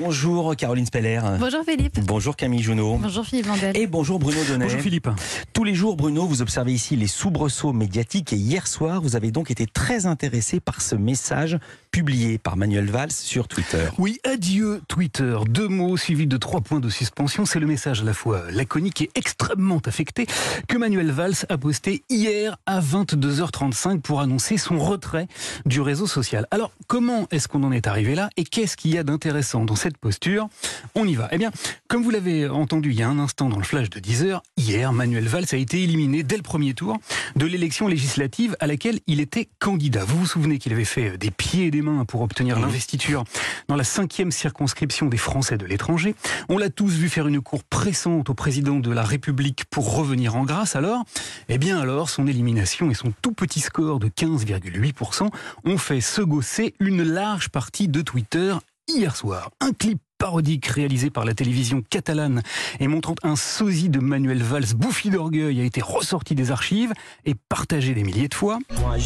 Bonjour 0.00 0.56
Caroline 0.56 0.86
Speller. 0.86 1.20
Bonjour 1.38 1.62
Philippe. 1.64 2.00
Bonjour 2.00 2.34
Camille 2.34 2.62
Junot. 2.62 2.98
Bonjour 3.00 3.24
Philippe 3.24 3.46
Vandel. 3.46 3.76
Et 3.76 3.86
bonjour 3.86 4.18
Bruno 4.18 4.42
Donnet. 4.48 4.64
Bonjour 4.64 4.80
Philippe. 4.80 5.08
Tous 5.52 5.62
les 5.62 5.74
jours, 5.74 5.96
Bruno, 5.96 6.26
vous 6.26 6.42
observez 6.42 6.72
ici 6.72 6.96
les 6.96 7.06
soubresauts 7.06 7.72
médiatiques 7.72 8.32
et 8.32 8.36
hier 8.36 8.66
soir, 8.66 9.00
vous 9.00 9.14
avez 9.14 9.30
donc 9.30 9.52
été 9.52 9.68
très 9.68 10.06
intéressé 10.06 10.58
par 10.58 10.82
ce 10.82 10.96
message 10.96 11.58
publié 11.92 12.38
par 12.38 12.56
Manuel 12.56 12.90
Valls 12.90 13.12
sur 13.12 13.46
Twitter. 13.46 13.86
Oui, 13.98 14.18
adieu 14.24 14.82
Twitter. 14.88 15.38
Deux 15.48 15.68
mots 15.68 15.96
suivis 15.96 16.26
de 16.26 16.38
trois 16.38 16.60
points 16.60 16.80
de 16.80 16.88
suspension. 16.88 17.46
C'est 17.46 17.60
le 17.60 17.68
message 17.68 18.00
à 18.00 18.04
la 18.04 18.14
fois 18.14 18.50
laconique 18.50 19.02
et 19.02 19.10
extrêmement 19.14 19.80
affecté 19.86 20.26
que 20.66 20.76
Manuel 20.76 21.12
Valls 21.12 21.46
a 21.48 21.56
posté 21.56 22.02
hier 22.10 22.56
à 22.66 22.80
22h35 22.80 24.00
pour 24.00 24.20
annoncer 24.20 24.56
son 24.56 24.80
retrait 24.80 25.28
du 25.66 25.80
réseau 25.80 26.08
social. 26.08 26.48
Alors, 26.50 26.72
comment 26.88 27.28
est-ce 27.30 27.46
qu'on 27.46 27.62
en 27.62 27.70
est 27.70 27.86
arrivé 27.86 28.16
là 28.16 28.28
et 28.36 28.42
qu'est-ce 28.42 28.76
qu'il 28.76 28.92
y 28.92 28.98
a 28.98 29.04
d'intéressant 29.04 29.64
dans 29.64 29.76
cette 29.84 29.98
posture 29.98 30.48
On 30.94 31.06
y 31.06 31.14
va. 31.14 31.28
Eh 31.30 31.36
bien, 31.36 31.50
comme 31.88 32.02
vous 32.02 32.08
l'avez 32.08 32.48
entendu 32.48 32.92
il 32.92 32.96
y 32.96 33.02
a 33.02 33.08
un 33.08 33.18
instant 33.18 33.50
dans 33.50 33.58
le 33.58 33.64
flash 33.64 33.90
de 33.90 34.00
10h, 34.00 34.40
hier, 34.56 34.94
Manuel 34.94 35.28
Valls 35.28 35.44
a 35.52 35.56
été 35.56 35.82
éliminé 35.82 36.22
dès 36.22 36.38
le 36.38 36.42
premier 36.42 36.72
tour 36.72 36.96
de 37.36 37.44
l'élection 37.44 37.86
législative 37.86 38.56
à 38.60 38.66
laquelle 38.66 39.00
il 39.06 39.20
était 39.20 39.46
candidat. 39.58 40.02
Vous 40.06 40.20
vous 40.20 40.26
souvenez 40.26 40.58
qu'il 40.58 40.72
avait 40.72 40.86
fait 40.86 41.18
des 41.18 41.30
pieds 41.30 41.66
et 41.66 41.70
des 41.70 41.82
mains 41.82 42.06
pour 42.06 42.22
obtenir 42.22 42.58
l'investiture 42.58 43.24
dans 43.68 43.76
la 43.76 43.84
cinquième 43.84 44.30
circonscription 44.30 45.08
des 45.08 45.18
Français 45.18 45.58
de 45.58 45.66
l'étranger. 45.66 46.14
On 46.48 46.56
l'a 46.56 46.70
tous 46.70 46.94
vu 46.94 47.10
faire 47.10 47.28
une 47.28 47.42
cour 47.42 47.62
pressante 47.62 48.30
au 48.30 48.34
président 48.34 48.78
de 48.78 48.90
la 48.90 49.02
République 49.02 49.66
pour 49.66 49.94
revenir 49.94 50.34
en 50.34 50.44
grâce. 50.44 50.76
Alors, 50.76 51.04
eh 51.50 51.58
bien 51.58 51.78
alors, 51.78 52.08
son 52.08 52.26
élimination 52.26 52.90
et 52.90 52.94
son 52.94 53.12
tout 53.20 53.32
petit 53.32 53.60
score 53.60 53.98
de 53.98 54.08
15,8% 54.08 55.28
ont 55.66 55.78
fait 55.78 56.00
se 56.00 56.22
gosser 56.22 56.74
une 56.80 57.02
large 57.02 57.50
partie 57.50 57.88
de 57.88 58.00
Twitter 58.00 58.54
hier 58.88 59.16
soir. 59.16 59.50
Un 59.60 59.72
clip 59.72 60.00
parodique 60.18 60.66
réalisé 60.66 61.10
par 61.10 61.24
la 61.24 61.34
télévision 61.34 61.82
catalane 61.82 62.42
et 62.80 62.88
montrant 62.88 63.14
un 63.22 63.36
sosie 63.36 63.88
de 63.88 64.00
Manuel 64.00 64.42
Valls 64.42 64.74
bouffi 64.74 65.10
d'orgueil 65.10 65.60
a 65.60 65.64
été 65.64 65.82
ressorti 65.82 66.34
des 66.34 66.50
archives 66.50 66.92
et 67.24 67.34
partagé 67.34 67.94
des 67.94 68.04
milliers 68.04 68.28
de 68.28 68.34
fois. 68.34 68.58
Moi 68.80 68.96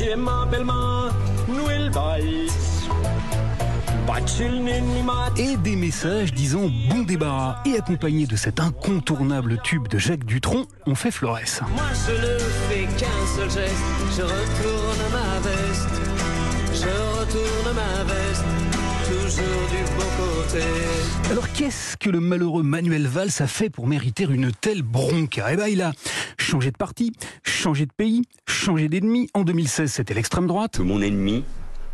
Manuel 1.48 1.91
Valls. 1.91 2.48
Et 5.36 5.56
des 5.58 5.77
messages 5.77 6.33
disant 6.33 6.69
bon 6.89 7.02
débarras 7.02 7.62
et 7.67 7.77
accompagnés 7.77 8.27
de 8.27 8.36
cet 8.36 8.58
incontournable 8.58 9.61
tube 9.62 9.86
de 9.89 9.98
Jacques 9.98 10.24
Dutronc, 10.24 10.64
on 10.86 10.95
fait 10.95 11.11
Flores. 11.11 11.39
Moi 11.74 11.84
je 12.06 12.12
ne 12.12 12.39
fais 12.39 12.86
qu'un 12.97 13.27
seul 13.36 13.50
geste, 13.50 13.84
je 14.17 14.22
retourne 14.22 15.12
ma 15.12 15.41
veste, 15.41 16.00
je 16.72 16.89
retourne 17.20 17.74
ma 17.74 18.05
veste, 18.05 18.77
toujours 19.28 19.68
du 19.68 19.84
bon 19.96 20.06
côté. 20.16 20.64
Alors 21.30 21.52
qu'est-ce 21.52 21.96
que 21.98 22.08
le 22.08 22.20
malheureux 22.20 22.62
Manuel 22.62 23.06
Valls 23.06 23.30
a 23.40 23.46
fait 23.46 23.68
pour 23.68 23.86
mériter 23.86 24.24
une 24.24 24.52
telle 24.52 24.82
bronca? 24.82 25.52
Eh 25.52 25.56
ben 25.56 25.66
il 25.66 25.82
a 25.82 25.92
changé 26.38 26.70
de 26.70 26.76
parti, 26.76 27.12
changé 27.44 27.84
de 27.84 27.92
pays, 27.94 28.22
changé 28.48 28.88
d'ennemi. 28.88 29.28
En 29.34 29.44
2016 29.44 29.92
c'était 29.92 30.14
l'extrême 30.14 30.46
droite. 30.46 30.78
Mon 30.78 31.02
ennemi, 31.02 31.44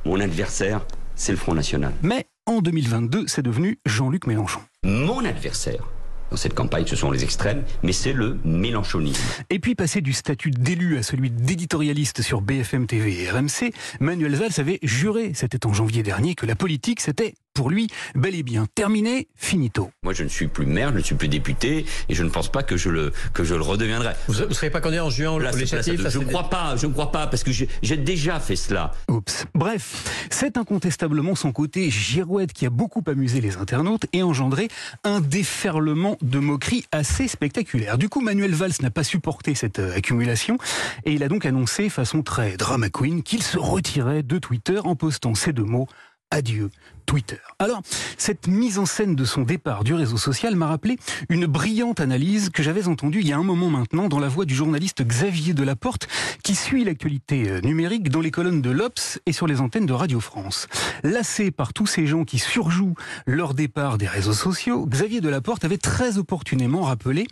mon 0.05 0.21
adversaire, 0.21 0.87
c'est 1.17 1.33
le 1.33 1.39
Front 1.39 1.55
National. 1.55 1.93
Mais 2.03 2.27
en 2.47 2.61
2022 2.61 3.25
c'est 3.27 3.43
devenu 3.43 3.79
Jean-Luc 3.85 4.29
Mélenchon. 4.29 4.61
Mon 4.85 5.25
adversaire 5.25 5.83
dans 6.31 6.37
cette 6.37 6.55
campagne, 6.55 6.87
ce 6.87 6.97
sont 6.97 7.11
les 7.11 7.25
extrêmes, 7.25 7.65
mais 7.83 7.93
c'est 7.93 8.13
le 8.13 8.39
mélenchonisme. 8.45 9.23
Et 9.51 9.59
puis 9.59 9.75
passer 9.75 10.01
du 10.01 10.13
statut 10.13 10.51
d'élu 10.51 10.99
à 10.99 11.03
celui 11.03 11.31
d'éditorialiste 11.31 12.23
sur 12.23 12.41
BFM 12.41 12.87
TV 12.87 13.23
et 13.23 13.31
RMC, 13.31 13.73
Manuel 14.01 14.35
Valls 14.35 14.53
avait 14.59 14.79
juré, 14.83 15.33
c'était 15.35 15.67
en 15.67 15.73
janvier 15.73 16.03
dernier, 16.03 16.35
que 16.35 16.47
la 16.47 16.57
politique 16.57 17.01
c'était 17.01 17.35
pour 17.55 17.71
lui, 17.71 17.87
bel 18.17 18.35
et 18.35 18.43
bien 18.43 18.67
terminé, 18.75 19.29
finito. 19.37 19.91
Moi, 20.03 20.13
je 20.13 20.25
ne 20.25 20.29
suis 20.29 20.49
plus 20.49 20.67
maire, 20.67 20.91
je 20.91 20.99
ne 20.99 21.03
suis 21.03 21.15
plus 21.15 21.29
député, 21.29 21.87
et 22.09 22.15
je 22.15 22.25
ne 22.25 22.29
pense 22.29 22.51
pas 22.51 22.65
que 22.65 22.77
je 22.77 22.91
le, 22.91 23.13
que 23.33 23.45
je 23.45 23.55
le 23.55 23.63
redeviendrai. 23.63 24.15
Vous 24.27 24.45
ne 24.45 24.53
serez 24.53 24.71
pas 24.71 24.81
candidat 24.81 25.05
en 25.05 25.11
juin 25.11 25.31
au 25.31 25.39
législatif 25.39 26.09
Je 26.09 26.19
ne 26.19 26.25
crois 26.25 26.51
pas, 26.51 26.75
je 26.77 26.87
ne 26.87 26.93
crois 26.93 27.13
pas, 27.13 27.29
parce 27.29 27.45
que 27.45 27.53
j'ai 27.53 27.97
déjà 27.97 28.41
fait 28.41 28.57
cela. 28.57 28.91
Oups. 29.09 29.47
Bref, 29.55 30.27
c'est 30.31 30.59
incontestablement 30.59 31.37
son 31.37 31.53
côté 31.53 31.91
girouette 31.91 32.53
qui 32.53 32.67
a 32.67 32.71
beaucoup 32.71 33.05
amusé 33.07 33.41
les 33.41 33.57
internautes 33.57 34.07
et 34.13 34.25
engendré 34.25 34.69
un 35.05 35.21
déferlement 35.21 36.19
de 36.23 36.41
moqueries 36.41 36.85
assez 36.91 37.29
spectaculaire. 37.29 37.99
Du 37.99 38.09
coup, 38.09 38.21
Manuel 38.21 38.53
Valls 38.53 38.73
n'a 38.83 38.91
pas 38.91 39.05
supporté 39.05 39.55
cette 39.55 39.79
euh, 39.79 39.97
accumulation, 39.97 40.59
et 41.05 41.13
il 41.13 41.23
a 41.23 41.29
donc 41.29 41.47
annoncé, 41.47 41.89
façon 41.89 42.23
très 42.23 42.57
drama 42.57 42.89
queen, 42.91 43.23
qu'il 43.23 43.45
se 43.45 43.59
retirait 43.59 44.25
de 44.25 44.39
Twitter 44.39 44.81
en 44.83 44.97
postant 44.97 45.37
ces 45.37 45.53
deux 45.53 45.63
mots 45.63 45.87
Adieu 46.31 46.71
Twitter. 47.07 47.37
Alors, 47.59 47.83
cette 48.17 48.49
mise 48.49 48.79
en 48.79 48.87
scène 48.87 49.15
de 49.15 49.25
son 49.25 49.43
départ 49.43 49.85
du 49.85 49.95
réseau 49.95 50.17
social 50.17 50.57
m'a 50.57 50.67
rappelé 50.67 50.97
une 51.29 51.47
brillante 51.47 52.01
analyse 52.01 52.51
que 52.51 52.63
j'avais 52.63 52.89
entendue 52.89 53.21
il 53.21 53.29
y 53.29 53.33
a 53.33 53.39
un 53.39 53.45
moment 53.45 53.69
maintenant 53.69 54.09
dans 54.09 54.19
la 54.19 54.29
voix 54.29 54.45
du 54.45 54.55
journaliste 54.55 55.03
Xavier 55.03 55.55
Delaporte 55.55 56.09
qui 56.43 56.55
suit 56.55 56.85
l'actualité 56.85 57.49
euh, 57.49 57.61
numérique 57.61 58.09
dans 58.09 58.21
les 58.21 58.31
colonnes 58.31 58.63
de 58.63 58.71
l'Obs 58.71 59.19
et 59.27 59.33
sur 59.33 59.47
les 59.47 59.61
antennes 59.61 59.87
de 59.87 59.93
Radio 59.93 60.21
France. 60.21 60.67
Lassé 61.03 61.51
par 61.51 61.73
tous 61.73 61.87
ces 61.87 62.07
gens 62.07 62.25
qui 62.25 62.39
surjouent 62.39 62.95
leur 63.27 63.55
départ 63.55 63.99
des 63.99 64.09
réseaux 64.09 64.33
sociaux, 64.33 64.87
Xavier 64.87 65.21
Delaporte 65.21 65.65
avait 65.65 65.79
très 65.79 66.19
opportunément 66.19 66.83
rappelé 66.83 67.27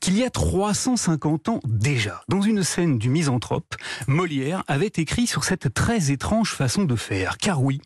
qu'il 0.00 0.16
y 0.16 0.24
a 0.24 0.30
350 0.30 1.48
ans 1.48 1.60
déjà, 1.66 2.22
dans 2.28 2.42
une 2.42 2.62
scène 2.62 2.98
du 2.98 3.08
Misanthrope, 3.08 3.74
Molière 4.06 4.62
avait 4.68 4.92
écrit 4.96 5.26
sur 5.26 5.44
cette 5.44 5.74
très 5.74 6.10
étrange 6.10 6.52
façon 6.52 6.84
de 6.84 6.96
faire. 6.96 7.38
Car 7.38 7.62
oui, 7.62 7.80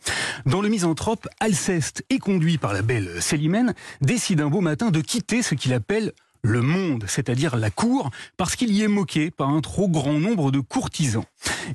dans 0.46 0.60
le 0.60 0.68
Misanthrope, 0.68 1.28
Alceste, 1.40 2.04
et 2.10 2.18
conduit 2.18 2.58
par 2.58 2.72
la 2.72 2.82
belle 2.82 3.20
Célimène, 3.20 3.74
décide 4.00 4.40
un 4.40 4.48
beau 4.48 4.60
matin 4.60 4.90
de 4.90 5.00
quitter 5.00 5.42
ce 5.42 5.54
qu'il 5.54 5.72
appelle 5.72 6.12
le 6.42 6.62
monde, 6.62 7.04
c'est-à-dire 7.06 7.56
la 7.56 7.70
cour, 7.70 8.10
parce 8.36 8.56
qu'il 8.56 8.72
y 8.72 8.82
est 8.82 8.88
moqué 8.88 9.30
par 9.30 9.50
un 9.50 9.60
trop 9.60 9.88
grand 9.88 10.18
nombre 10.18 10.50
de 10.50 10.60
courtisans. 10.60 11.24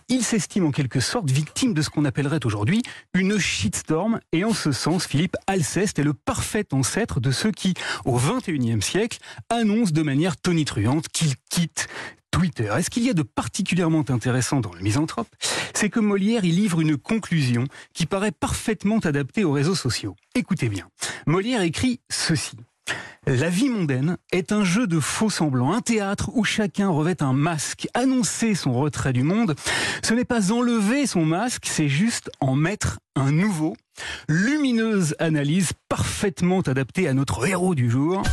Il 0.10 0.24
s'estime 0.24 0.66
en 0.66 0.72
quelque 0.72 1.00
sorte 1.00 1.30
victime 1.30 1.74
de 1.74 1.82
ce 1.82 1.90
qu'on 1.90 2.06
appellerait 2.06 2.46
aujourd'hui 2.46 2.82
une 3.14 3.38
shitstorm, 3.38 4.20
et 4.32 4.44
en 4.44 4.54
ce 4.54 4.72
sens, 4.72 5.06
Philippe 5.06 5.38
Alceste 5.48 6.00
est 6.00 6.04
le 6.04 6.14
parfait 6.14 6.66
ancêtre 6.72 7.20
de 7.20 7.32
ceux 7.32 7.52
qui, 7.52 7.74
au 8.06 8.18
XXIe 8.18 8.82
siècle, 8.82 9.20
annoncent 9.50 9.92
de 9.92 10.02
manière 10.02 10.38
tonitruante 10.38 11.10
qu'ils 11.10 11.36
quittent 11.50 11.88
Twitter. 12.36 12.70
est 12.78 12.82
ce 12.82 12.90
qu'il 12.90 13.04
y 13.04 13.10
a 13.10 13.14
de 13.14 13.22
particulièrement 13.22 14.04
intéressant 14.10 14.60
dans 14.60 14.74
le 14.74 14.82
misanthrope, 14.82 15.30
c'est 15.74 15.90
que 15.90 16.02
Molière 16.02 16.44
y 16.44 16.52
livre 16.52 16.82
une 16.82 16.98
conclusion 16.98 17.64
qui 17.94 18.06
paraît 18.06 18.34
parfaitement 18.34 19.00
adaptée 19.00 19.46
aux 19.46 19.54
réseaux 19.54 19.74
sociaux. 19.74 20.18
Écoutez 20.36 20.68
bien. 20.68 20.90
Molière 21.28 21.62
écrit 21.62 22.02
ceci. 22.10 22.58
La 23.26 23.50
vie 23.50 23.70
mondaine 23.70 24.18
est 24.34 24.52
un 24.52 24.66
jeu 24.66 24.86
de 24.86 25.00
faux 25.00 25.30
semblants, 25.30 25.72
un 25.72 25.80
théâtre 25.80 26.30
où 26.34 26.44
chacun 26.44 26.90
revêt 26.90 27.24
un 27.24 27.32
masque. 27.32 27.88
Annoncer 27.94 28.54
son 28.54 28.74
retrait 28.74 29.14
du 29.14 29.24
monde, 29.24 29.56
ce 30.04 30.14
n'est 30.14 30.26
pas 30.26 30.52
enlever 30.52 31.08
son 31.08 31.24
masque, 31.24 31.64
c'est 31.68 31.88
juste 31.88 32.30
en 32.42 32.56
mettre 32.56 33.00
un 33.16 33.32
nouveau. 33.32 33.78
Lumineuse 34.28 35.16
analyse 35.20 35.72
parfaitement 35.88 36.60
adaptée 36.60 37.08
à 37.08 37.14
notre 37.14 37.48
héros 37.48 37.76
du 37.76 37.90
jour. 37.90 38.24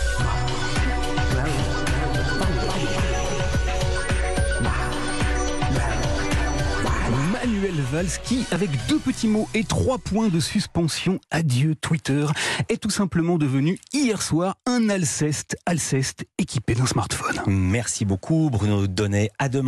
Qui, 8.25 8.47
avec 8.51 8.71
deux 8.89 8.99
petits 8.99 9.29
mots 9.29 9.49
et 9.53 9.65
trois 9.65 9.99
points 9.99 10.29
de 10.29 10.41
suspension, 10.41 11.21
adieu 11.31 11.75
Twitter, 11.75 12.25
est 12.71 12.81
tout 12.81 12.89
simplement 12.89 13.37
devenu 13.37 13.79
hier 13.93 14.23
soir 14.23 14.57
un 14.65 14.89
Alceste, 14.89 15.59
Alceste 15.67 16.25
équipé 16.39 16.75
d'un 16.75 16.87
smartphone. 16.87 17.43
Merci 17.47 18.07
beaucoup 18.07 18.49
Bruno 18.51 18.87
Donnet. 18.87 19.31
À 19.39 19.51
demain. 19.51 19.61